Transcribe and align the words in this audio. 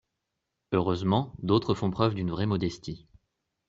Heureusement, 0.71 1.35
d'autres 1.43 1.75
font 1.75 1.91
preuve 1.91 2.15
d'une 2.15 2.31
vraie 2.31 2.47
modestie. 2.47 3.05